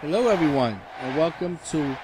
[0.00, 1.98] Hello, everyone, and welcome to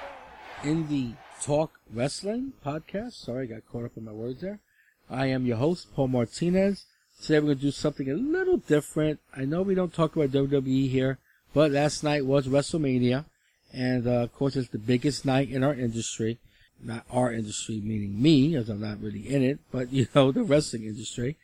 [0.63, 3.13] Indie Talk Wrestling podcast.
[3.13, 4.59] Sorry, I got caught up in my words there.
[5.09, 6.87] I am your host, Paul Martinez.
[7.23, 9.21] Today we're going to do something a little different.
[9.37, 11.19] I know we don't talk about WWE here,
[11.55, 13.27] but last night was WrestleMania,
[13.73, 16.41] and uh, of course it's the biggest night in our industry.
[16.83, 20.43] Not our industry, meaning me, as I'm not really in it, but you know, the
[20.43, 21.37] wrestling industry.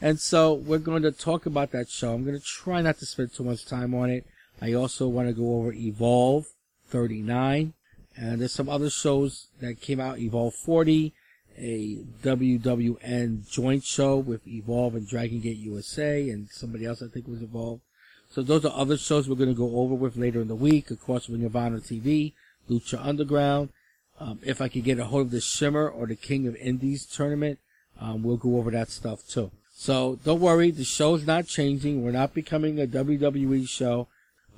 [0.00, 2.14] And so we're going to talk about that show.
[2.14, 4.24] I'm going to try not to spend too much time on it.
[4.60, 6.46] I also want to go over Evolve
[6.88, 7.74] 39.
[8.16, 10.18] And there's some other shows that came out.
[10.18, 11.12] Evolve 40,
[11.58, 17.28] a WWN joint show with Evolve and Dragon Gate USA, and somebody else I think
[17.28, 17.82] was involved.
[18.30, 20.90] So those are other shows we're going to go over with later in the week.
[20.90, 22.32] Of course, Ring of Honor TV,
[22.70, 23.70] Lucha Underground.
[24.18, 27.04] Um, if I could get a hold of the Shimmer or the King of Indies
[27.04, 27.58] tournament,
[28.00, 29.50] um, we'll go over that stuff too.
[29.74, 32.02] So don't worry, the show's not changing.
[32.02, 34.08] We're not becoming a WWE show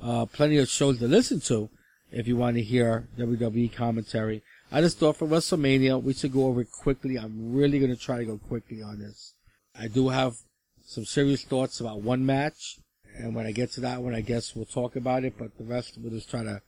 [0.03, 1.69] uh, plenty of shows to listen to
[2.11, 4.43] if you want to hear WWE commentary.
[4.71, 7.17] I just thought for WrestleMania, we should go over it quickly.
[7.17, 9.35] I'm really going to try to go quickly on this.
[9.79, 10.37] I do have
[10.85, 12.79] some serious thoughts about one match,
[13.17, 15.65] and when I get to that one, I guess we'll talk about it, but the
[15.65, 16.63] rest we'll just try to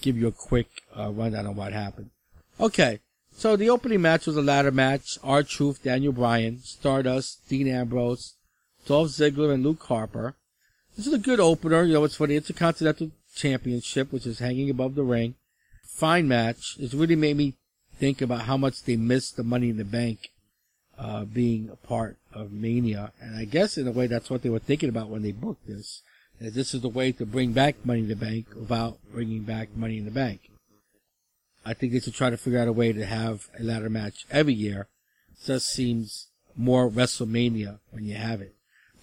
[0.00, 2.10] give you a quick uh, rundown on what happened.
[2.60, 3.00] Okay,
[3.32, 5.18] so the opening match was a ladder match.
[5.22, 8.34] R-Truth, Daniel Bryan, Stardust, Dean Ambrose,
[8.86, 10.36] Dolph Ziggler, and Luke Harper.
[10.96, 11.82] This is a good opener.
[11.82, 15.34] You know, it's for the Intercontinental Championship, which is hanging above the ring.
[15.84, 16.76] Fine match.
[16.78, 17.54] It's really made me
[17.98, 20.30] think about how much they missed the Money in the Bank
[20.96, 23.12] uh, being a part of Mania.
[23.20, 25.66] And I guess in a way that's what they were thinking about when they booked
[25.66, 26.02] this.
[26.40, 29.76] That this is the way to bring back Money in the Bank without bringing back
[29.76, 30.50] Money in the Bank.
[31.64, 34.26] I think they should try to figure out a way to have a ladder match
[34.30, 34.88] every year.
[35.32, 38.53] It just seems more WrestleMania when you have it.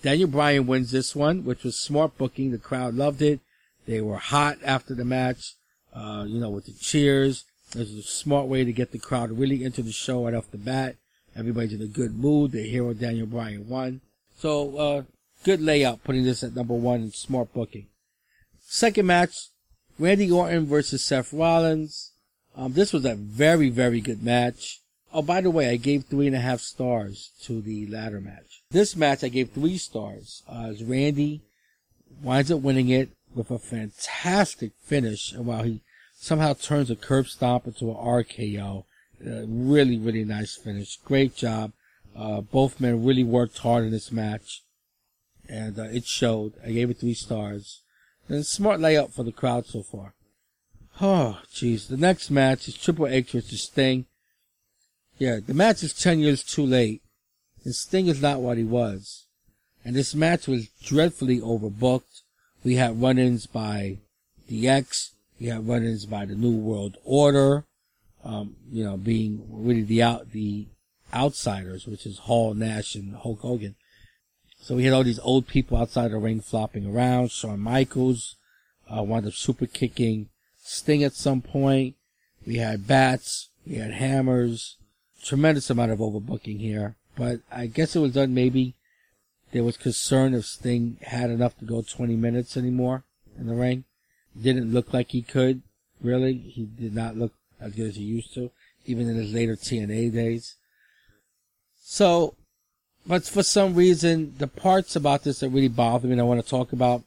[0.02, 2.52] Daniel Bryan wins this one, which was smart booking.
[2.52, 3.40] The crowd loved it.
[3.86, 5.56] They were hot after the match,
[5.94, 7.46] uh, you know, with the cheers.
[7.76, 10.52] It was a smart way to get the crowd really into the show right off
[10.52, 10.96] the bat.
[11.36, 12.52] Everybody's in a good mood.
[12.52, 14.02] The hero Daniel Bryan won.
[14.38, 15.04] So, uh,
[15.44, 17.88] good layout putting this at number one and smart booking.
[18.60, 19.50] Second match,
[19.98, 22.12] Randy Orton versus Seth Rollins.
[22.56, 24.81] Um, this was a very, very good match.
[25.14, 28.64] Oh, by the way, I gave three and a half stars to the ladder match.
[28.72, 30.44] This match I gave three stars.
[30.48, 31.42] Uh, as Randy
[32.24, 35.82] winds up winning it with a fantastic finish, and while he
[36.16, 38.86] somehow turns a curb stomp into an RKO,
[39.26, 40.98] uh, really, really nice finish.
[40.98, 41.74] Great job.
[42.16, 44.64] Uh, both men really worked hard in this match,
[45.50, 46.54] and uh, it showed.
[46.66, 47.82] I gave it three stars.
[48.28, 50.14] And smart layout for the crowd so far.
[51.04, 51.88] Oh, jeez.
[51.88, 54.06] The next match is Triple H versus Sting.
[55.22, 57.04] Yeah, the match is 10 years too late.
[57.64, 59.28] And Sting is not what he was.
[59.86, 62.24] And this match was dreadfully overbooked.
[62.64, 64.00] We had run-ins by
[64.50, 65.12] DX.
[65.40, 67.66] We had run-ins by the New World Order.
[68.24, 70.70] Um, you know, being really the out, the
[71.14, 73.76] outsiders, which is Hall, Nash, and Hulk Hogan.
[74.60, 77.30] So we had all these old people outside the ring flopping around.
[77.30, 78.38] Shawn Michaels,
[78.90, 81.94] uh, wound up super kicking Sting at some point.
[82.44, 83.50] We had bats.
[83.68, 84.78] We had hammers
[85.24, 88.76] tremendous amount of overbooking here, but I guess it was done maybe
[89.52, 93.04] there was concern if Sting had enough to go 20 minutes anymore
[93.38, 93.84] in the ring.
[94.40, 95.62] Didn't look like he could,
[96.02, 96.34] really.
[96.34, 98.52] He did not look as good as he used to,
[98.86, 100.56] even in his later TNA days.
[101.82, 102.36] So,
[103.06, 106.42] but for some reason, the parts about this that really bothered me and I want
[106.42, 107.04] to talk about,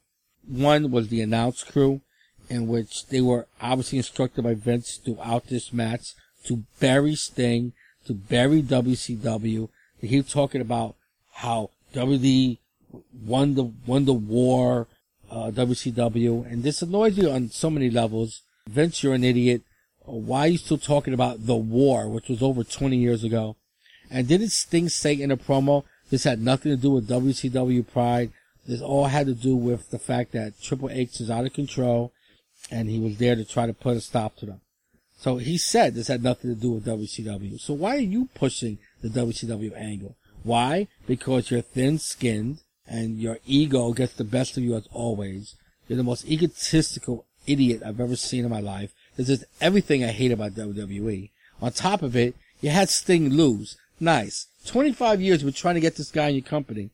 [0.46, 2.02] one was the announce crew,
[2.50, 6.12] in which they were obviously instructed by Vince throughout this match
[6.44, 7.72] to bury Sting
[8.06, 9.68] to bury WCW.
[10.00, 10.96] They keep talking about
[11.32, 12.58] how WD
[13.24, 14.86] won the won the war,
[15.30, 18.42] uh, WCW, and this annoys you on so many levels.
[18.68, 19.62] Vince, you're an idiot.
[20.04, 23.56] Why are you still talking about the war, which was over 20 years ago?
[24.10, 28.30] And didn't Sting say in a promo this had nothing to do with WCW pride?
[28.66, 32.12] This all had to do with the fact that Triple H is out of control,
[32.70, 34.60] and he was there to try to put a stop to them.
[35.24, 37.58] So he said this had nothing to do with WCW.
[37.58, 40.16] So why are you pushing the WCW angle?
[40.42, 40.86] Why?
[41.06, 45.54] Because you're thin skinned and your ego gets the best of you as always.
[45.88, 48.92] You're the most egotistical idiot I've ever seen in my life.
[49.16, 51.30] This is everything I hate about WWE.
[51.62, 53.78] On top of it, you had Sting lose.
[53.98, 54.48] Nice.
[54.66, 56.90] 25 years we're trying to get this guy in your company.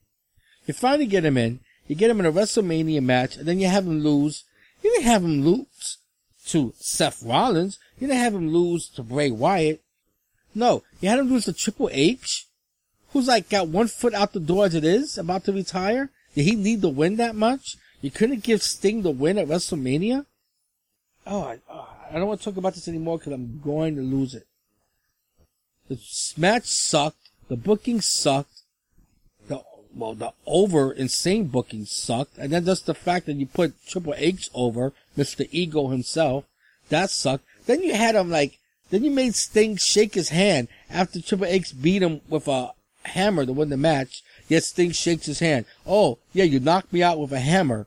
[0.66, 1.58] You finally get him in.
[1.88, 4.44] You get him in a WrestleMania match, and then you have him lose.
[4.84, 5.98] You didn't have him lose
[6.46, 7.78] to Seth Rollins.
[8.00, 9.82] You didn't have him lose to Bray Wyatt.
[10.54, 12.46] No, you had him lose to Triple H,
[13.12, 16.10] who's like got one foot out the door as it is, about to retire.
[16.34, 17.76] Did he need the win that much?
[18.00, 20.26] You couldn't give Sting the win at WrestleMania?
[21.26, 24.02] oh, I, oh, I don't want to talk about this anymore because I'm going to
[24.02, 24.46] lose it.
[25.88, 25.98] The
[26.36, 27.30] match sucked.
[27.48, 28.62] The booking sucked.
[29.48, 29.62] The
[29.94, 34.14] well, the over insane booking sucked, and then just the fact that you put Triple
[34.16, 35.48] H over Mr.
[35.50, 36.44] Ego himself,
[36.90, 37.44] that sucked.
[37.70, 38.58] Then you had him like,
[38.90, 42.72] then you made Sting shake his hand after Triple H beat him with a
[43.04, 44.24] hammer to win the match.
[44.48, 45.66] Yet Sting shakes his hand.
[45.86, 47.86] Oh, yeah, you knocked me out with a hammer.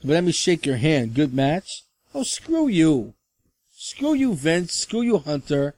[0.00, 1.14] But let me shake your hand.
[1.14, 1.82] Good match?
[2.14, 3.14] Oh, screw you.
[3.72, 4.74] Screw you, Vince.
[4.74, 5.74] Screw you, Hunter.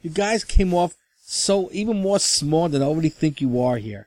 [0.00, 0.94] You guys came off
[1.24, 4.06] so even more small than I already think you are here.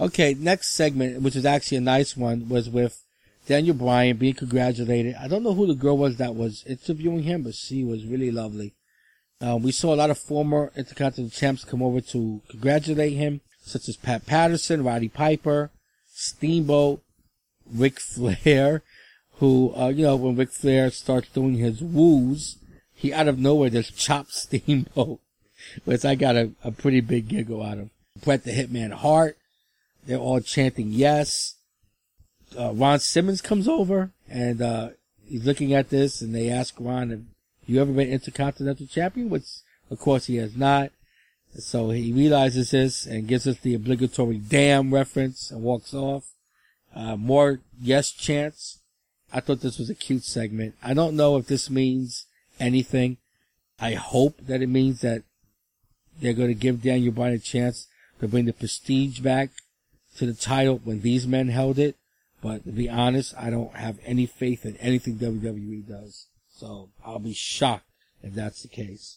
[0.00, 3.03] Okay, next segment, which is actually a nice one, was with
[3.46, 5.14] Daniel Bryan being congratulated.
[5.20, 8.30] I don't know who the girl was that was interviewing him, but she was really
[8.30, 8.74] lovely.
[9.40, 13.88] Uh, we saw a lot of former Intercontinental champs come over to congratulate him, such
[13.88, 15.70] as Pat Patterson, Roddy Piper,
[16.08, 17.02] Steamboat,
[17.70, 18.82] Ric Flair,
[19.38, 22.56] who, uh, you know, when Ric Flair starts doing his woos,
[22.94, 25.20] he out of nowhere just chops Steamboat,
[25.84, 27.90] which I got a, a pretty big giggle out of.
[28.22, 29.36] Bret the Hitman Hart,
[30.06, 31.53] they're all chanting yes.
[32.56, 34.90] Uh, Ron Simmons comes over and, uh,
[35.28, 37.22] he's looking at this and they ask Ron, have
[37.66, 39.30] you ever been Intercontinental Champion?
[39.30, 39.46] Which,
[39.90, 40.90] of course, he has not.
[41.58, 46.32] So he realizes this and gives us the obligatory damn reference and walks off.
[46.94, 48.80] Uh, more yes chants.
[49.32, 50.74] I thought this was a cute segment.
[50.82, 52.26] I don't know if this means
[52.60, 53.18] anything.
[53.80, 55.22] I hope that it means that
[56.20, 57.88] they're going to give Daniel Bryan a chance
[58.20, 59.50] to bring the prestige back
[60.16, 61.96] to the title when these men held it.
[62.44, 66.26] But to be honest, I don't have any faith in anything WWE does.
[66.50, 67.88] So I'll be shocked
[68.22, 69.16] if that's the case.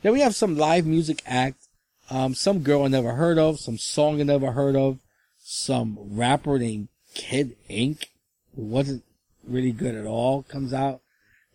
[0.00, 1.68] Then we have some live music act.
[2.08, 4.98] Um, some girl I never heard of, some song I never heard of,
[5.38, 8.08] some rapper named Kid Ink,
[8.56, 9.04] who wasn't
[9.46, 11.02] really good at all, comes out.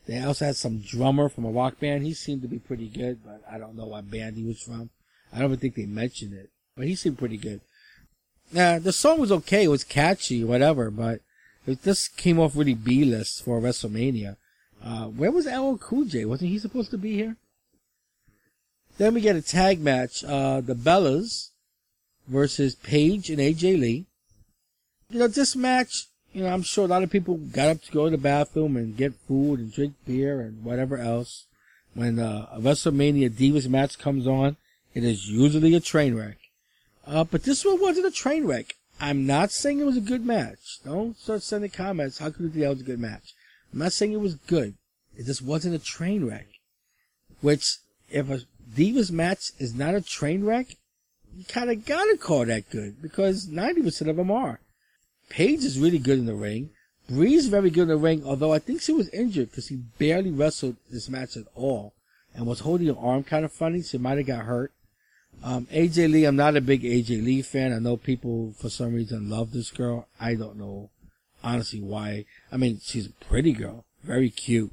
[0.06, 2.04] They also had some drummer from a rock band.
[2.04, 4.92] He seemed to be pretty good, but I don't know what band he was from.
[5.32, 7.62] I don't even think they mentioned it, but he seemed pretty good.
[8.54, 9.64] Now, the song was okay.
[9.64, 11.22] It was catchy, whatever, but
[11.66, 14.38] it just came off really B-list for WrestleMania.
[14.84, 16.26] Uh, where was LL Cool J?
[16.26, 17.38] Wasn't he supposed to be here?
[18.98, 21.50] Then we get a tag match, uh, the Bellas
[22.28, 24.06] versus Paige and AJ Lee.
[25.10, 27.92] You know, this match, you know, I'm sure a lot of people got up to
[27.92, 31.48] go to the bathroom and get food and drink beer and whatever else.
[31.96, 34.58] When uh, a WrestleMania Divas match comes on,
[34.94, 36.38] it is usually a train wreck.
[37.06, 38.76] Uh, but this one wasn't a train wreck.
[39.00, 40.80] I'm not saying it was a good match.
[40.86, 42.20] Don't start sending comments.
[42.20, 43.34] How could it be that was a good match?
[43.72, 44.76] I'm not saying it was good.
[45.18, 46.48] It just wasn't a train wreck.
[47.42, 47.78] Which,
[48.10, 48.42] if a
[48.76, 50.78] Divas match is not a train wreck,
[51.36, 54.60] you kind of gotta call that good because 90% of them are.
[55.30, 56.70] Paige is really good in the ring.
[57.10, 60.32] Brie's very good in the ring, although I think she was injured because he barely
[60.32, 61.94] wrestled this match at all
[62.34, 63.82] and was holding her arm kind of funny.
[63.82, 64.72] So she might have got hurt.
[65.44, 67.74] Um, AJ Lee, I'm not a big AJ Lee fan.
[67.74, 70.08] I know people for some reason love this girl.
[70.20, 70.90] I don't know
[71.44, 72.26] honestly why.
[72.52, 74.72] I mean, she's a pretty girl, very cute.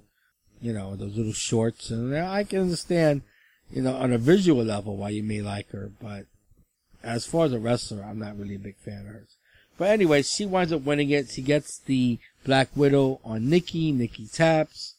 [0.61, 3.23] You know, those little shorts, and I can understand,
[3.71, 6.27] you know, on a visual level why you may like her, but
[7.03, 9.37] as far as a wrestler, I'm not really a big fan of hers.
[9.79, 11.31] But anyway, she winds up winning it.
[11.31, 13.93] She gets the Black Widow on Nikki.
[13.93, 14.97] Nikki taps.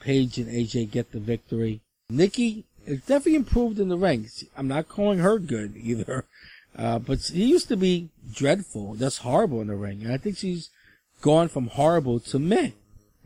[0.00, 1.80] Paige and AJ get the victory.
[2.10, 4.28] Nikki is definitely improved in the ring.
[4.56, 6.26] I'm not calling her good either.
[6.76, 10.02] Uh, but she used to be dreadful, That's horrible in the ring.
[10.02, 10.70] And I think she's
[11.20, 12.70] gone from horrible to meh.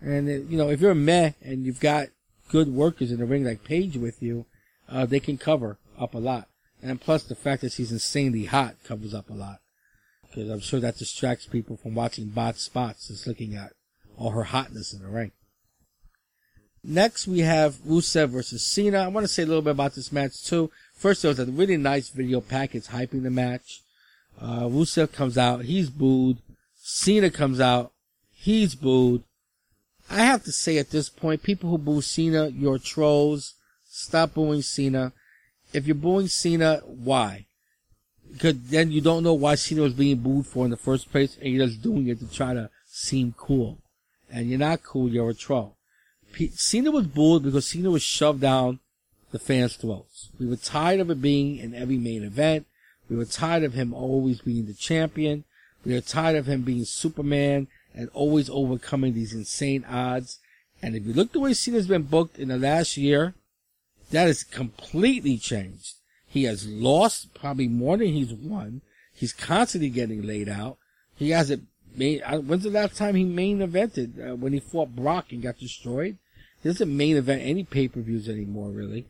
[0.03, 2.09] And it, you know, if you're meh and you've got
[2.51, 4.45] good workers in the ring like Paige with you,
[4.89, 6.49] uh, they can cover up a lot.
[6.83, 9.59] And plus the fact that she's insanely hot covers up a lot.
[10.29, 13.73] Because I'm sure that distracts people from watching bot spots, just looking at
[14.17, 15.33] all her hotness in the ring.
[16.85, 18.99] Next we have Rusev versus Cena.
[18.99, 20.71] I want to say a little bit about this match too.
[20.95, 23.83] First, there was a really nice video package hyping the match.
[24.41, 26.39] Uh, Rusev comes out, he's booed.
[26.77, 27.93] Cena comes out,
[28.33, 29.25] he's booed.
[30.11, 33.55] I have to say at this point, people who boo Cena, you're trolls.
[33.87, 35.13] Stop booing Cena.
[35.73, 37.47] If you're booing Cena, why?
[38.33, 41.37] Because then you don't know why Cena was being booed for in the first place,
[41.37, 43.79] and you're just doing it to try to seem cool.
[44.31, 45.78] And you're not cool, you're a troll.
[46.39, 48.79] P- Cena was booed because Cena was shoved down
[49.33, 50.29] the fans' throats.
[50.39, 52.69] We were tired of it being in every main event.
[53.11, 55.43] We were tired of him always being the champion.
[55.85, 60.39] We are tired of him being Superman and always overcoming these insane odds.
[60.81, 63.35] And if you look the way Cena's been booked in the last year,
[64.13, 65.95] that has completely changed.
[66.29, 68.83] He has lost probably more than he's won.
[69.13, 70.79] He's constantly getting laid out.
[71.17, 71.65] He hasn't
[71.97, 72.23] main.
[72.23, 74.31] uh, When's the last time he main evented?
[74.35, 76.17] Uh, when he fought Brock and got destroyed.
[76.63, 79.07] He doesn't main event any pay per views anymore, really.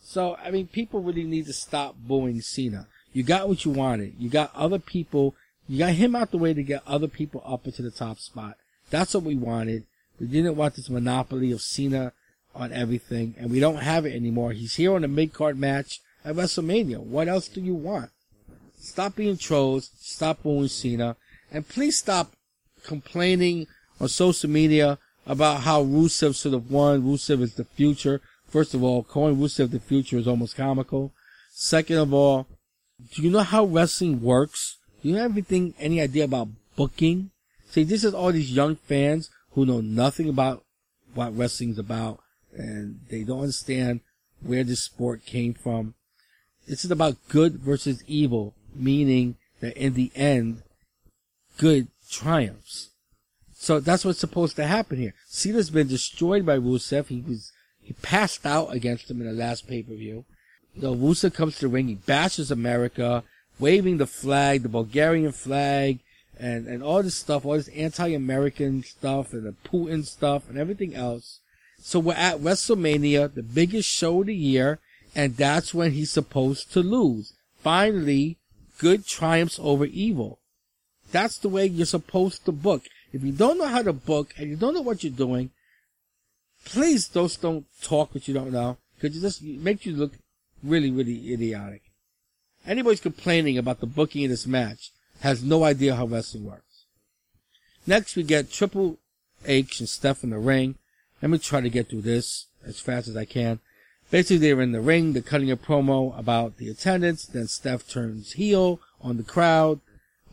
[0.00, 2.86] So I mean, people really need to stop booing Cena.
[3.12, 4.14] You got what you wanted.
[4.18, 5.34] You got other people.
[5.68, 8.56] You got him out the way to get other people up into the top spot.
[8.90, 9.84] That's what we wanted.
[10.20, 12.12] We didn't want this monopoly of Cena
[12.54, 14.52] on everything, and we don't have it anymore.
[14.52, 16.98] He's here on a mid card match at WrestleMania.
[16.98, 18.10] What else do you want?
[18.78, 19.90] Stop being trolls.
[19.98, 21.16] Stop booing Cena,
[21.50, 22.34] and please stop
[22.84, 23.66] complaining
[24.00, 27.02] on social media about how Rusev should have won.
[27.02, 28.20] Rusev is the future.
[28.46, 31.12] First of all, calling Rusev the future is almost comical.
[31.52, 32.46] Second of all,
[33.12, 34.78] do you know how wrestling works?
[35.02, 37.30] Do you have anything, any idea about booking?
[37.70, 40.64] See, this is all these young fans who know nothing about
[41.14, 42.20] what wrestling's about,
[42.52, 44.00] and they don't understand
[44.40, 45.94] where this sport came from.
[46.66, 50.62] This is about good versus evil, meaning that in the end,
[51.58, 52.90] good triumphs.
[53.64, 55.14] So that's what's supposed to happen here.
[55.26, 57.06] Cena's been destroyed by Rusev.
[57.06, 60.26] He was he passed out against him in the last pay per view.
[60.74, 61.88] You Rusev comes to the ring.
[61.88, 63.24] He bashes America,
[63.58, 66.00] waving the flag, the Bulgarian flag,
[66.38, 70.94] and and all this stuff, all this anti-American stuff, and the Putin stuff, and everything
[70.94, 71.40] else.
[71.78, 74.78] So we're at WrestleMania, the biggest show of the year,
[75.14, 77.32] and that's when he's supposed to lose.
[77.62, 78.36] Finally,
[78.76, 80.38] good triumphs over evil.
[81.12, 82.82] That's the way you're supposed to book.
[83.14, 85.50] If you don't know how to book and you don't know what you're doing,
[86.64, 90.14] please just don't talk what you don't know because it just makes you look
[90.64, 91.82] really, really idiotic.
[92.66, 94.90] Anybody's complaining about the booking of this match
[95.20, 96.86] has no idea how wrestling works.
[97.86, 98.98] Next, we get Triple
[99.44, 100.74] H and Steph in the ring.
[101.22, 103.60] Let me try to get through this as fast as I can.
[104.10, 108.32] Basically, they're in the ring, they're cutting a promo about the attendance, then Steph turns
[108.32, 109.80] heel on the crowd,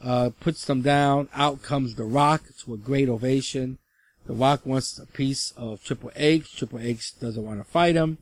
[0.03, 3.77] uh, puts them down, out comes The Rock to a great ovation.
[4.25, 8.19] The Rock wants a piece of Triple H, Triple H doesn't want to fight him.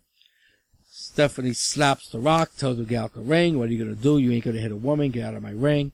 [0.89, 3.95] Stephanie slaps The Rock, tells him to get out the ring, what are you gonna
[3.95, 4.17] do?
[4.17, 5.91] You ain't gonna hit a woman, get out of my ring.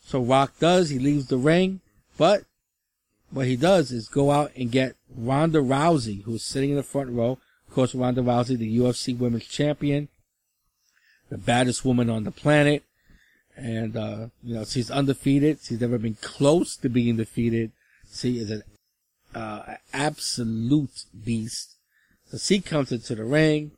[0.00, 1.80] So Rock does, he leaves the ring,
[2.16, 2.44] but
[3.30, 7.10] what he does is go out and get Ronda Rousey, who's sitting in the front
[7.10, 7.38] row.
[7.68, 10.08] Of course, Ronda Rousey, the UFC Women's Champion,
[11.28, 12.84] the baddest woman on the planet,
[13.58, 15.58] and uh, you know she's undefeated.
[15.62, 17.72] She's never been close to being defeated.
[18.12, 18.62] She is an
[19.34, 21.76] uh, absolute beast.
[22.30, 23.72] So she comes into the ring.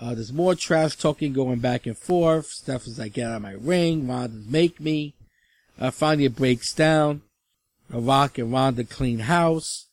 [0.00, 2.46] Uh, there's more trash talking going back and forth.
[2.46, 4.06] Steph is like, get out of my ring.
[4.06, 5.14] Ronda's make me.
[5.78, 7.22] Uh, finally it breaks down.
[7.90, 9.86] The Rock and Ronda clean house.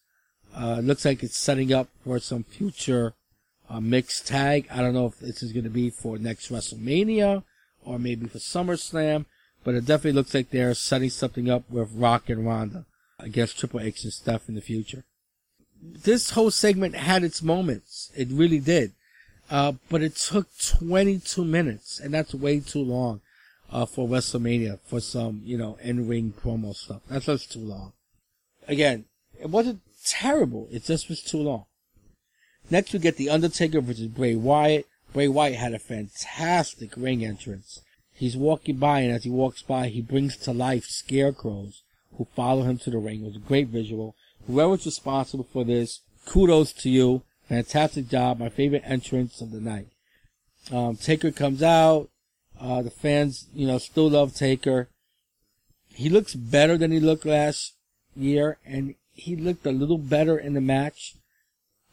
[0.56, 3.14] Uh, looks like it's setting up for some future
[3.70, 4.68] uh, mixed tag.
[4.72, 7.44] I don't know if this is going to be for next WrestleMania
[7.86, 9.26] or maybe for SummerSlam,
[9.64, 12.86] but it definitely looks like they're setting something up with Rock and Ronda
[13.20, 15.04] against Triple H and stuff in the future.
[15.82, 18.12] This whole segment had its moments.
[18.16, 18.94] It really did.
[19.50, 23.22] Uh, but it took 22 minutes, and that's way too long
[23.72, 27.02] uh, for WrestleMania for some, you know, in-ring promo stuff.
[27.10, 27.94] That's just too long.
[28.68, 29.06] Again,
[29.40, 30.68] it wasn't terrible.
[30.72, 31.66] It just was too long.
[32.70, 34.88] Next, we get The Undertaker versus Bray Wyatt.
[35.12, 37.82] Bray Wyatt had a fantastic ring entrance.
[38.16, 41.82] He's walking by, and as he walks by, he brings to life scarecrows
[42.18, 43.22] who follow him to the ring.
[43.24, 44.16] It was a great visual.
[44.46, 47.24] Whoever's responsible for this, kudos to you.
[47.50, 48.40] Fantastic job.
[48.40, 49.88] My favorite entrance of the night.
[50.72, 52.10] Um, Taker comes out.
[52.60, 54.90] Uh, the fans, you know, still love Taker.
[55.90, 57.74] He looks better than he looked last
[58.16, 61.16] year, and he looked a little better in the match,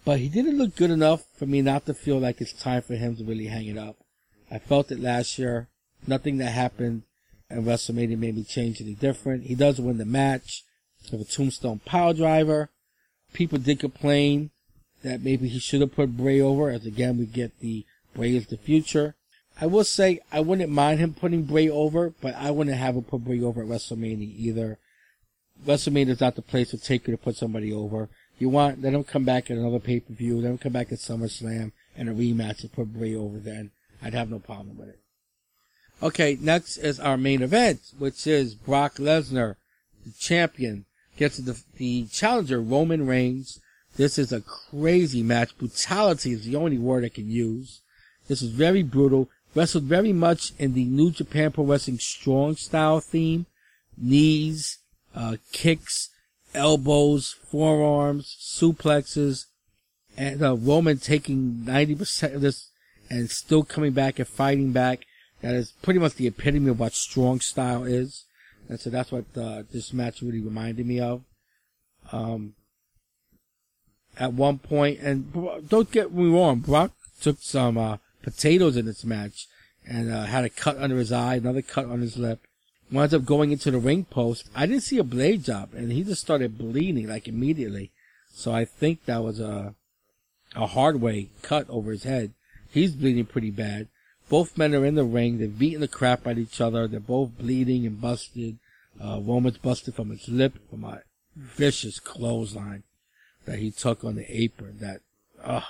[0.05, 2.95] but he didn't look good enough for me not to feel like it's time for
[2.95, 3.97] him to really hang it up.
[4.51, 5.69] I felt it last year.
[6.07, 7.03] Nothing that happened
[7.51, 9.45] at WrestleMania made me change any different.
[9.45, 10.65] He does win the match
[11.11, 12.71] with a tombstone power driver.
[13.33, 14.51] People did complain
[15.03, 18.47] that maybe he should have put Bray over, as again we get the Bray is
[18.47, 19.15] the future.
[19.61, 23.05] I will say I wouldn't mind him putting Bray over, but I wouldn't have him
[23.05, 24.79] put Bray over at WrestleMania either.
[25.67, 28.09] WrestleMania is not the place to take you to put somebody over.
[28.39, 30.93] You want let him come back at another pay per view, let him come back
[30.93, 33.71] at SummerSlam and a rematch and put Bray over then.
[34.03, 35.00] I'd have no problem with it.
[36.03, 39.57] Okay, next is our main event, which is Brock Lesnar,
[40.07, 40.87] the champion,
[41.19, 43.61] gets the, the challenger Roman Reigns.
[43.97, 45.57] This is a crazy match.
[45.59, 47.83] Brutality is the only word I can use.
[48.29, 49.29] This is very brutal.
[49.55, 53.45] Wrestled very much in the New Japan Pro Wrestling strong style theme.
[53.99, 54.79] Knees,
[55.15, 56.09] uh, kicks,
[56.55, 59.47] elbows, forearms, suplexes,
[60.17, 62.71] and uh, Roman taking 90% of this
[63.11, 65.01] and still coming back and fighting back.
[65.43, 68.25] That is pretty much the epitome of what strong style is.
[68.69, 71.23] And so that's what uh, this match really reminded me of.
[72.13, 72.55] Um,
[74.19, 75.33] at one point, and
[75.69, 79.47] don't get me wrong, Brock took some uh, potatoes in this match
[79.87, 82.41] and uh, had a cut under his eye, another cut on his lip.
[82.93, 84.49] Winds up going into the ring post.
[84.55, 87.93] I didn't see a blade job, and he just started bleeding like immediately.
[88.33, 89.75] So I think that was a
[90.57, 92.33] a hard way cut over his head.
[92.69, 93.89] He's bleeding pretty bad.
[94.31, 95.39] Both men are in the ring.
[95.39, 96.87] They're beating the crap out of each other.
[96.87, 98.59] They're both bleeding and busted.
[98.99, 101.03] Uh, Roman's busted from his lip from a
[101.37, 102.85] vicious clothesline
[103.45, 104.79] that he took on the apron.
[104.79, 105.01] That,
[105.43, 105.65] ugh,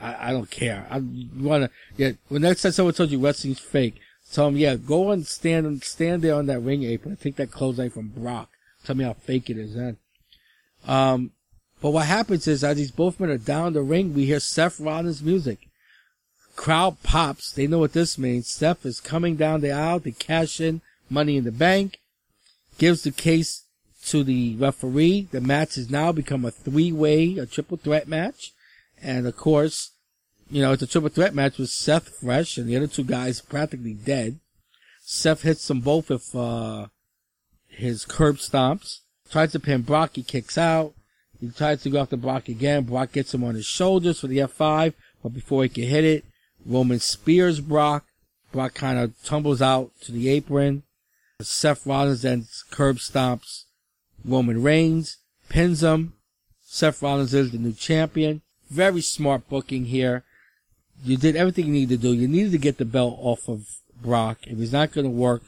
[0.00, 0.86] I, I don't care.
[0.90, 1.02] I
[1.36, 4.00] wanna, yeah, when next time someone told you wrestling's fake,
[4.32, 7.90] tell them, yeah, go and stand, stand there on that ring apron take that clothesline
[7.90, 8.50] from Brock.
[8.84, 9.98] Tell me how fake it is then.
[10.86, 11.30] Um,
[11.80, 14.80] but what happens is, as these both men are down the ring, we hear Seth
[14.80, 15.68] Rollins' music.
[16.56, 17.52] Crowd pops.
[17.52, 18.48] They know what this means.
[18.48, 20.80] Seth is coming down the aisle to cash in
[21.10, 22.00] money in the bank.
[22.78, 23.64] Gives the case
[24.06, 25.28] to the referee.
[25.30, 28.52] The match has now become a three-way, a triple threat match.
[29.02, 29.92] And of course,
[30.50, 33.40] you know, it's a triple threat match with Seth fresh and the other two guys
[33.40, 34.38] practically dead.
[35.02, 36.86] Seth hits them both with, uh,
[37.68, 39.00] his curb stomps.
[39.30, 40.12] Tries to pin Brock.
[40.14, 40.94] He kicks out.
[41.40, 42.84] He tries to go after Brock again.
[42.84, 46.24] Brock gets him on his shoulders for the F5, but before he can hit it,
[46.66, 48.04] Roman spears Brock.
[48.52, 50.82] Brock kind of tumbles out to the apron.
[51.40, 53.64] Seth Rollins then curb stomps
[54.24, 55.18] Roman Reigns,
[55.48, 56.14] pins him.
[56.64, 58.42] Seth Rollins is the new champion.
[58.70, 60.24] Very smart booking here.
[61.04, 62.14] You did everything you needed to do.
[62.14, 63.68] You needed to get the belt off of
[64.00, 64.38] Brock.
[64.46, 65.42] If he's not going to work,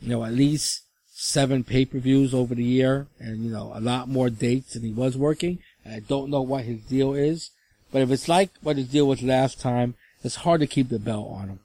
[0.00, 4.30] you know, at least seven pay-per-views over the year and, you know, a lot more
[4.30, 5.60] dates than he was working.
[5.86, 7.50] I don't know what his deal is,
[7.92, 10.98] but if it's like what his deal was last time, it's hard to keep the
[10.98, 11.60] belt on him.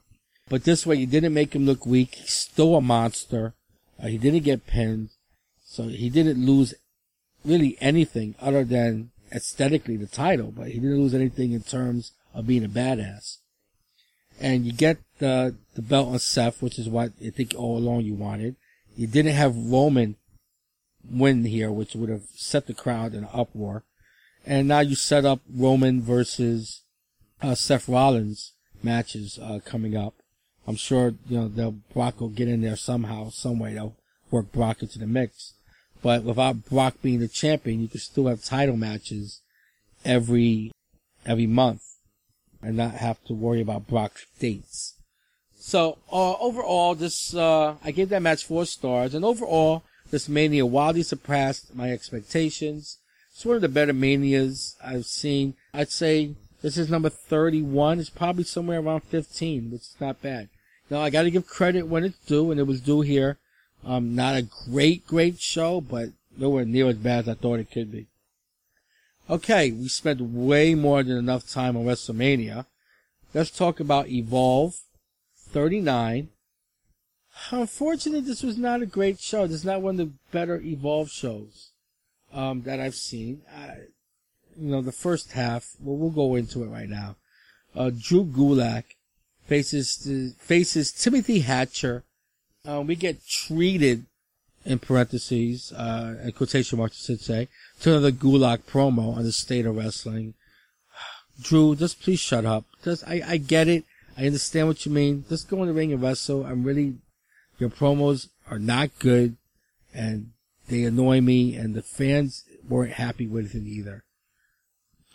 [0.47, 2.15] But this way, you didn't make him look weak.
[2.15, 3.53] He's still a monster.
[4.01, 5.09] Uh, he didn't get pinned.
[5.63, 6.73] So he didn't lose
[7.43, 12.47] really anything other than aesthetically the title, but he didn't lose anything in terms of
[12.47, 13.37] being a badass.
[14.39, 18.01] And you get the, the belt on Seth, which is what I think all along
[18.01, 18.55] you wanted.
[18.95, 20.15] You didn't have Roman
[21.09, 23.83] win here, which would have set the crowd in an uproar.
[24.45, 26.81] And now you set up Roman versus
[27.41, 30.13] uh, Seth Rollins matches uh, coming up.
[30.67, 33.73] I'm sure you know they'll Brock will get in there somehow, some way.
[33.73, 33.95] They'll
[34.31, 35.53] work Brock into the mix.
[36.01, 39.41] But without Brock being the champion, you could still have title matches
[40.03, 40.71] every
[41.25, 41.81] every month
[42.61, 44.93] and not have to worry about Brock's dates.
[45.57, 50.65] So uh, overall, this uh, I gave that match four stars, and overall, this Mania
[50.65, 52.99] wildly surpassed my expectations.
[53.33, 55.55] It's one of the better Manias I've seen.
[55.73, 57.99] I'd say this is number 31.
[57.99, 60.49] It's probably somewhere around 15, which is not bad.
[60.89, 63.37] Now I got to give credit when it's due, and it was due here.
[63.83, 67.71] Um, not a great, great show, but nowhere near as bad as I thought it
[67.71, 68.07] could be.
[69.29, 72.65] Okay, we spent way more than enough time on WrestleMania.
[73.33, 74.75] Let's talk about Evolve
[75.35, 76.29] 39.
[77.51, 79.45] Unfortunately, this was not a great show.
[79.45, 81.71] This is not one of the better Evolve shows
[82.33, 83.41] um, that I've seen.
[84.57, 87.15] You know, the first half, well, we'll go into it right now.
[87.75, 88.83] Uh, Drew Gulak
[89.45, 92.03] faces faces Timothy Thatcher.
[92.67, 94.05] Uh, we get treated
[94.65, 97.47] in parentheses, uh, in quotation marks, I should say,
[97.81, 100.33] to another Gulak promo on the state of wrestling.
[101.39, 102.63] Drew, just please shut up.
[102.83, 103.83] Just, I, I get it.
[104.17, 105.25] I understand what you mean.
[105.29, 106.45] Just go in the ring and wrestle.
[106.45, 106.95] I'm really,
[107.59, 109.35] your promos are not good
[109.93, 110.31] and
[110.67, 114.04] they annoy me and the fans weren't happy with it either.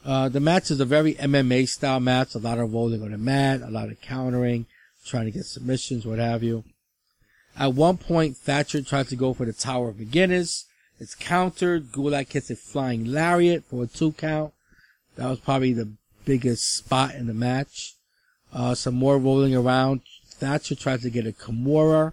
[0.05, 2.35] Uh, the match is a very MMA style match.
[2.35, 4.67] A lot of rolling on the mat, a lot of countering,
[5.05, 6.65] trying to get submissions, what have you.
[7.59, 10.65] At one point, Thatcher tries to go for the Tower of McGinnis.
[10.99, 11.93] It's countered.
[11.93, 14.53] Gulak hits a flying lariat for a two count.
[15.17, 15.93] That was probably the
[16.25, 17.95] biggest spot in the match.
[18.53, 20.01] Uh, some more rolling around.
[20.29, 22.13] Thatcher tries to get a Kimura,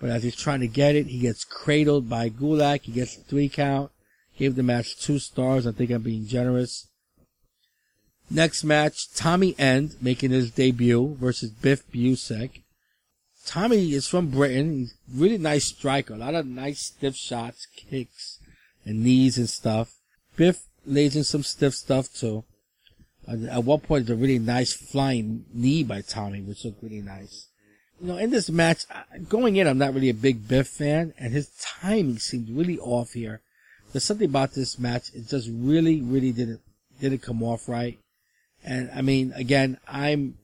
[0.00, 2.82] but as he's trying to get it, he gets cradled by Gulak.
[2.82, 3.90] He gets a three count.
[4.38, 5.66] Gave the match two stars.
[5.66, 6.88] I think I'm being generous.
[8.30, 12.62] Next match, Tommy End making his debut versus Biff Busick.
[13.46, 14.78] Tommy is from Britain.
[14.78, 16.14] He's really nice striker.
[16.14, 18.38] A lot of nice stiff shots, kicks,
[18.84, 19.94] and knees and stuff.
[20.36, 22.44] Biff lays in some stiff stuff too.
[23.26, 27.48] At one point, there's a really nice flying knee by Tommy, which looked really nice.
[28.00, 28.84] You know, in this match,
[29.28, 33.12] going in, I'm not really a big Biff fan, and his timing seemed really off
[33.12, 33.40] here.
[33.92, 36.60] There's something about this match, it just really, really didn't,
[37.00, 37.98] didn't come off right.
[38.64, 40.38] And I mean, again, I'm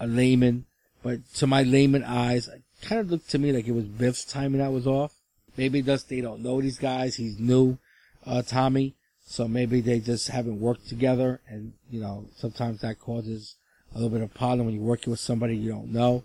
[0.00, 0.64] a layman,
[1.02, 4.24] but to my layman eyes, it kind of looked to me like it was Biff's
[4.24, 5.12] timing that was off.
[5.56, 7.16] Maybe just they don't know these guys.
[7.16, 7.78] He's new,
[8.26, 8.94] uh, Tommy.
[9.24, 13.56] So maybe they just haven't worked together and, you know, sometimes that causes
[13.94, 16.24] a little bit of problem when you're working with somebody you don't know.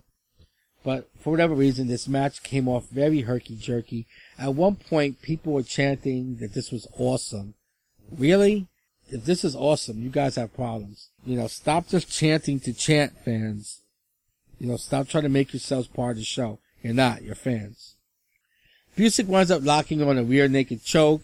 [0.83, 4.07] But for whatever reason, this match came off very herky jerky.
[4.39, 7.55] At one point, people were chanting that this was awesome.
[8.11, 8.67] Really?
[9.09, 11.09] If this is awesome, you guys have problems.
[11.25, 13.81] You know, stop just chanting to chant fans.
[14.59, 16.59] You know, stop trying to make yourselves part of the show.
[16.81, 17.95] You're not, you're fans.
[18.97, 21.23] Busick winds up locking on a rear naked choke.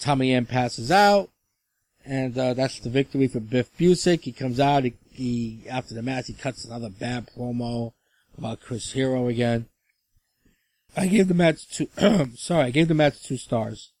[0.00, 1.30] Tommy End passes out.
[2.04, 4.22] And, uh, that's the victory for Biff Busick.
[4.22, 7.92] He comes out, he, he, after the match, he cuts another bad promo
[8.36, 9.66] about Chris Hero again.
[10.96, 11.88] I gave the match two,
[12.36, 13.92] sorry, I gave the match two stars.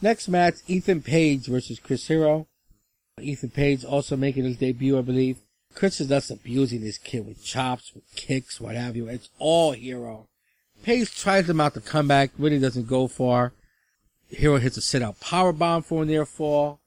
[0.00, 2.46] Next match, Ethan Page versus Chris Hero.
[3.20, 5.38] Ethan Page also making his debut, I believe.
[5.74, 9.08] Chris is just abusing this kid with chops, with kicks, what have you.
[9.08, 10.28] It's all Hero.
[10.84, 13.52] Page tries him out the comeback, really doesn't go far.
[14.28, 16.80] Hero hits a sit out power bomb for a near fall.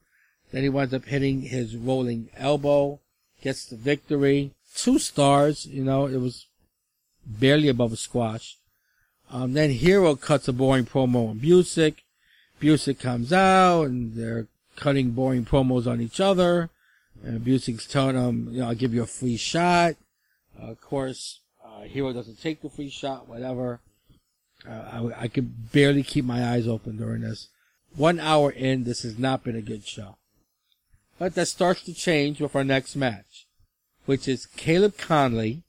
[0.51, 2.99] Then he winds up hitting his rolling elbow,
[3.41, 4.51] gets the victory.
[4.75, 6.47] Two stars, you know, it was
[7.25, 8.57] barely above a squash.
[9.29, 11.95] Um, then Hero cuts a boring promo on Busick.
[12.61, 16.69] Busick comes out and they're cutting boring promos on each other.
[17.23, 19.95] And Busick's telling him, you know, I'll give you a free shot.
[20.61, 23.79] Uh, of course, uh, Hero doesn't take the free shot, whatever.
[24.67, 27.49] Uh, I, I could barely keep my eyes open during this.
[27.95, 30.17] One hour in, this has not been a good show.
[31.19, 33.47] But that starts to change with our next match,
[34.05, 35.63] which is Caleb Konley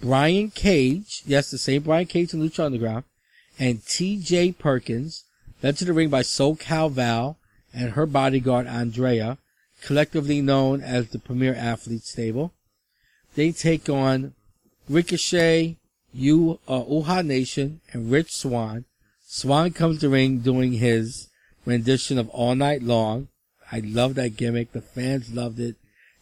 [0.00, 3.04] Brian Cage, yes, the same Brian Cage in Lucha Underground,
[3.58, 4.52] and T.J.
[4.52, 5.24] Perkins,
[5.62, 7.38] led to the ring by SoCal Val
[7.72, 9.38] and her bodyguard Andrea,
[9.82, 12.52] collectively known as the Premier Athlete Stable.
[13.34, 14.34] They take on
[14.88, 15.76] Ricochet,
[16.12, 18.84] U, uh, Uhaa Nation, and Rich Swann.
[19.26, 21.28] Swann comes to ring doing his
[21.64, 23.28] rendition of All Night Long.
[23.70, 24.72] I love that gimmick.
[24.72, 25.76] The fans loved it.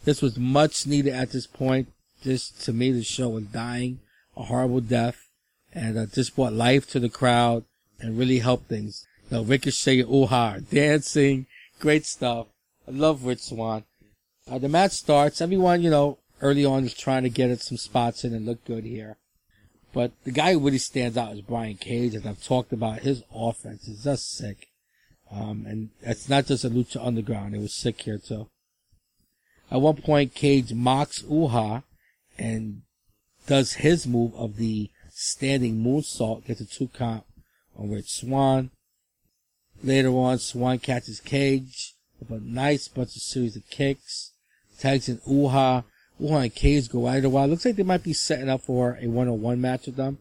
[0.04, 1.88] This was much needed at this point.
[2.22, 4.00] This, to me, the show was dying
[4.38, 5.28] a horrible death,
[5.74, 7.64] and uh, brought life to the crowd
[8.00, 9.04] and really helped things.
[9.30, 11.46] Know, Ricochet Uhaa dancing,
[11.80, 12.46] great stuff.
[12.86, 13.84] I love Rich Swann.
[14.50, 15.42] Uh, the match starts.
[15.42, 18.84] Everyone, you know, early on is trying to get some spots in and look good
[18.84, 19.18] here.
[19.92, 23.00] But the guy who really stands out is Brian Cage, as I've talked about.
[23.00, 24.68] His offense is just sick.
[25.30, 27.54] Um, and it's not just a Lucha Underground.
[27.54, 28.48] It was sick here too.
[29.70, 31.82] At one point, Cage mocks Uhaa
[32.38, 32.82] and
[33.46, 37.24] does his move of the standing moonsault, gets a two count
[37.76, 38.70] on Rich Swann.
[39.88, 44.32] Later on, Swann catches Cage with a nice bunch of series of kicks,
[44.78, 45.82] tags in Uhaa.
[46.20, 47.46] Uhaa and Cage go at it a while.
[47.46, 50.18] Looks like they might be setting up for a one-on-one match with them.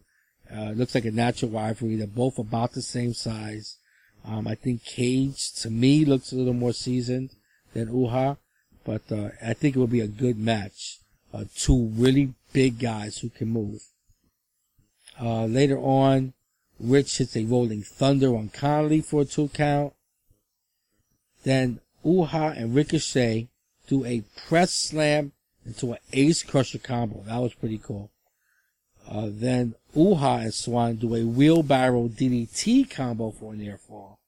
[0.49, 1.97] Uh, looks like a natural rivalry.
[1.97, 3.75] They're both about the same size.
[4.23, 7.31] Um, I think Cage, to me, looks a little more seasoned
[7.73, 8.37] than Uhaa,
[8.85, 10.99] but uh, I think it will be a good match
[11.33, 13.81] uh, two really big guys who can move.
[15.19, 16.35] Uh, later on,
[16.79, 19.93] Rich hits a rolling thunder on Konley for a two count.
[21.43, 23.47] Then Uhaa and Ricochet
[23.87, 25.31] do a press slam
[25.65, 27.23] into an ace crusher combo.
[27.25, 28.11] That was pretty cool.
[29.09, 34.19] Uh, then Uhaa and Swann do a wheelbarrow DDT combo for a near fall.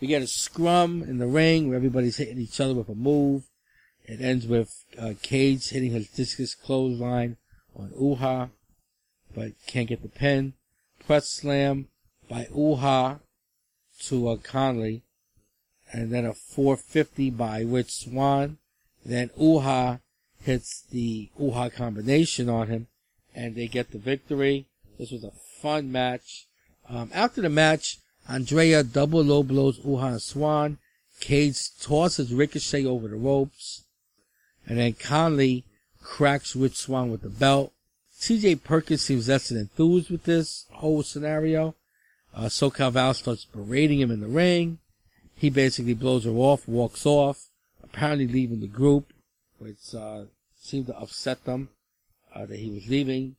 [0.00, 3.44] We get a scrum in the ring where everybody's hitting each other with a move.
[4.04, 7.36] It ends with uh, Cage hitting his discus clothesline
[7.74, 8.50] on Uhaa,
[9.34, 10.54] but can't get the pin.
[11.06, 11.88] Press slam
[12.30, 13.20] by Uhaa
[14.04, 15.02] to uh, Konley,
[15.92, 18.58] and then a 450 by Rich Swann.
[19.04, 20.00] Then Uhaa
[20.40, 22.86] hits the Uhaa combination on him,
[23.34, 24.66] and they get the victory.
[24.98, 26.46] This was a fun match.
[26.88, 30.78] Um, after the match, Andrea double low blows Uhaa and Swann.
[31.20, 33.84] Cage tosses Ricochet over the ropes.
[34.66, 35.64] And then Konley
[36.02, 37.73] cracks Rich Swann with the belt.
[38.24, 41.74] TJ Perkins seems less than enthused with this whole scenario.
[42.34, 44.78] Uh, SoCal Val starts berating him in the ring.
[45.36, 47.50] He basically blows her off, walks off,
[47.82, 49.12] apparently leaving the group,
[49.58, 50.22] which uh,
[50.58, 51.68] seemed to upset them
[52.34, 53.36] uh, that he was leaving.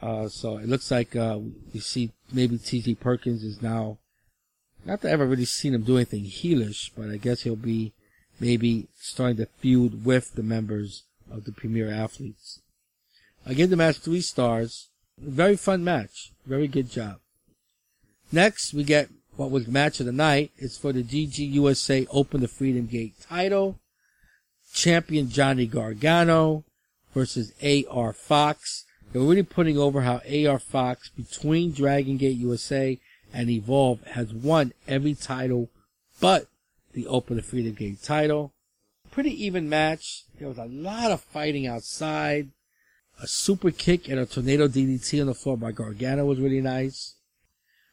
[0.00, 1.38] Uh, so it looks like uh,
[1.74, 2.94] we see maybe T.J.
[2.94, 3.98] Perkins is now,
[4.86, 7.92] not that I've ever really seen him do anything heelish, but I guess he'll be
[8.40, 12.62] maybe starting to feud with the members of the Premier Athletes.
[13.46, 14.88] I give the match three stars.
[15.18, 16.32] Very fun match.
[16.46, 17.18] Very good job.
[18.30, 20.52] Next, we get what was match of the night.
[20.56, 23.78] It's for the DGUSA Open the Freedom Gate title.
[24.72, 26.64] Champion Johnny Gargano
[27.14, 28.84] versus AR Fox.
[29.12, 32.98] They were really putting over how AR Fox, between Dragon Gate USA
[33.34, 35.68] and Evolve, has won every title
[36.20, 36.46] but
[36.94, 38.54] the Open the Freedom Gate title.
[39.10, 40.24] Pretty even match.
[40.38, 42.50] There was a lot of fighting outside.
[43.22, 47.14] A super kick and a tornado DDT on the floor by Gargano was really nice.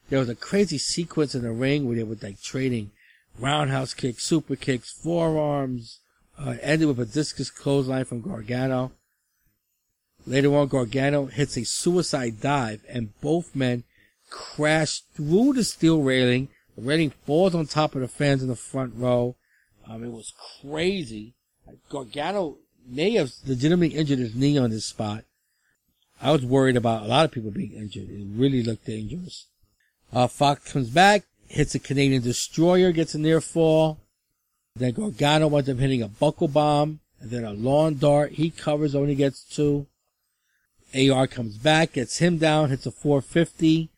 [0.08, 2.90] There was a crazy sequence in the ring where they were like trading
[3.38, 6.00] roundhouse kicks, super kicks, forearms,
[6.36, 8.90] uh, ended with a discus clothesline from Gargano.
[10.26, 13.84] Later on, Gargano hits a suicide dive and both men
[14.30, 16.48] crash through the steel railing.
[16.74, 19.36] The railing falls on top of the fans in the front row.
[19.86, 21.34] Um, it was crazy.
[21.88, 22.56] Gargano
[22.88, 25.24] may have legitimately injured his knee on this spot.
[26.20, 28.10] I was worried about a lot of people being injured.
[28.10, 29.46] It really looked dangerous.
[30.12, 33.98] Uh, Fox comes back, hits a Canadian destroyer, gets a near fall.
[34.76, 38.32] Then Gargano winds up hitting a buckle bomb, and then a lawn dart.
[38.32, 39.86] He covers, only gets two.
[40.94, 43.90] AR comes back, gets him down, hits a 450,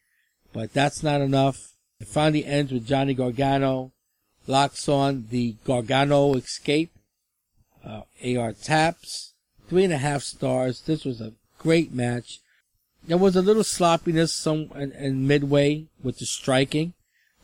[0.53, 1.73] but that's not enough.
[2.01, 3.93] It finally ends with Johnny Gargano
[4.47, 6.91] locks on the Gargano escape.
[7.85, 9.35] Uh, AR taps,
[9.69, 10.83] three and a half stars.
[10.83, 12.41] This was a great match.
[13.07, 16.95] There was a little sloppiness some in, in midway with the striking,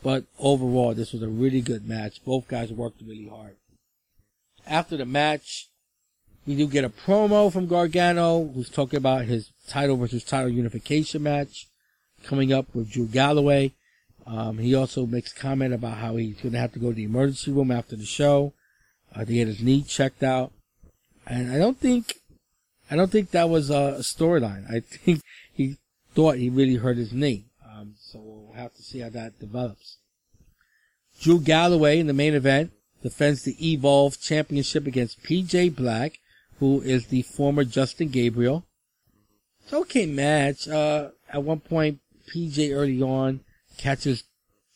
[0.01, 2.23] but overall this was a really good match.
[2.23, 3.57] Both guys worked really hard.
[4.65, 5.67] After the match,
[6.45, 11.23] we do get a promo from Gargano, who's talking about his title versus title unification
[11.23, 11.67] match
[12.23, 13.73] coming up with Drew Galloway.
[14.25, 17.03] Um, he also makes comment about how he's going to have to go to the
[17.03, 18.53] emergency room after the show
[19.15, 20.51] uh, to get his knee checked out.
[21.25, 22.15] And I don't think,
[22.89, 24.69] I don't think that was a storyline.
[24.71, 25.21] I think
[25.53, 25.77] he
[26.15, 27.45] thought he really hurt his knee.
[27.69, 29.97] Um, so we'll have to see how that develops.
[31.21, 32.71] Drew Galloway in the main event
[33.03, 36.19] defends the Evolve Championship against PJ Black,
[36.59, 38.65] who is the former Justin Gabriel.
[39.63, 40.67] It's okay match.
[40.67, 41.99] Uh, at one point,
[42.33, 43.41] PJ early on
[43.77, 44.23] catches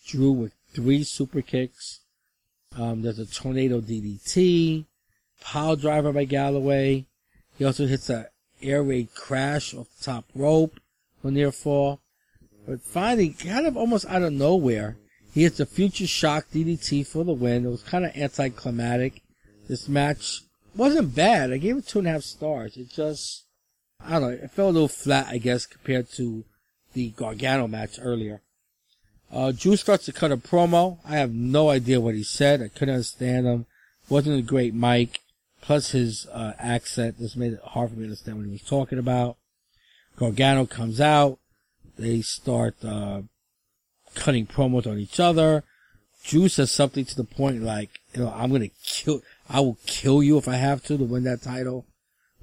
[0.06, 2.02] Drew with three super kicks.
[2.78, 4.86] Um, there's a tornado DDT,
[5.42, 7.06] pile driver by Galloway.
[7.58, 8.30] He also hits a
[8.62, 10.80] air raid crash off the top rope
[11.24, 12.02] on near fall.
[12.68, 14.98] But finally, kind of almost out of nowhere,
[15.34, 17.66] he hits a future shock DDT for the win.
[17.66, 19.22] It was kind of anticlimactic.
[19.68, 20.42] This match
[20.76, 21.52] wasn't bad.
[21.52, 22.78] I gave it two and a half stars.
[22.78, 23.46] It just,
[24.00, 26.46] I don't know, it felt a little flat, I guess, compared to
[26.94, 28.42] the Gargano match earlier.
[29.32, 31.00] Uh, Drew starts to cut a promo.
[31.06, 32.62] I have no idea what he said.
[32.62, 33.66] I couldn't understand him.
[34.10, 35.20] Wasn't a great mic.
[35.62, 38.62] Plus his uh, accent just made it hard for me to understand what he was
[38.62, 39.38] talking about.
[40.18, 41.40] Gargano comes out.
[41.98, 43.22] They start uh,
[44.14, 45.64] cutting promos on each other.
[46.24, 50.24] Drew says something to the point like, you know, I'm gonna kill, I will kill
[50.24, 51.86] you if I have to to win that title,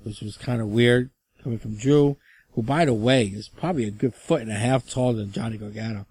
[0.03, 1.11] which was kind of weird
[1.43, 2.17] coming from Drew,
[2.53, 5.57] who by the way is probably a good foot and a half taller than Johnny
[5.57, 6.07] Gargano.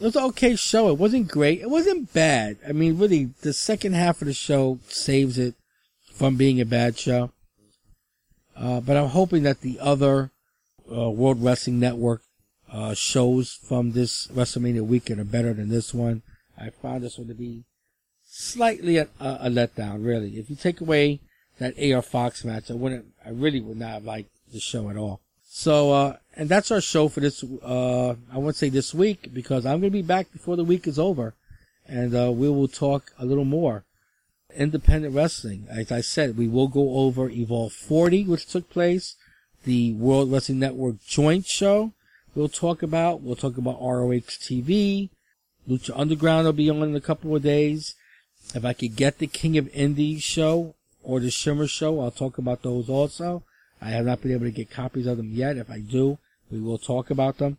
[0.00, 0.88] It was an okay show.
[0.88, 1.60] It wasn't great.
[1.60, 2.58] It wasn't bad.
[2.66, 5.56] I mean, really, the second half of the show saves it
[6.12, 7.32] from being a bad show.
[8.56, 10.30] Uh, but I'm hoping that the other
[10.90, 12.22] uh, World Wrestling Network
[12.70, 16.22] uh, shows from this WrestleMania weekend are better than this one.
[16.56, 17.64] I found this one to be
[18.24, 20.38] slightly a, a, letdown, really.
[20.38, 21.20] If you take away
[21.58, 24.96] that AR Fox match, I wouldn't, I really would not have liked the show at
[24.96, 25.20] all.
[25.50, 29.64] So, uh, and that's our show for this, uh, I won't say this week because
[29.64, 31.34] I'm going to be back before the week is over
[31.86, 33.84] and, uh, we will talk a little more.
[34.54, 35.66] Independent wrestling.
[35.70, 39.16] As I said, we will go over Evolve 40, which took place,
[39.64, 41.92] the World Wrestling Network joint show.
[42.34, 45.08] We'll talk about, we'll talk about ROH TV.
[45.68, 47.94] Lucha Underground will be on in a couple of days.
[48.54, 52.36] If I could get the King of Indies show or the Shimmer show, I'll talk
[52.36, 53.44] about those also.
[53.80, 55.56] I have not been able to get copies of them yet.
[55.56, 56.18] If I do,
[56.50, 57.58] we will talk about them.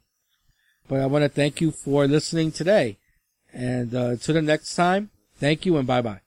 [0.88, 2.98] But I want to thank you for listening today.
[3.54, 6.22] And uh, until the next time, thank you and bye bye.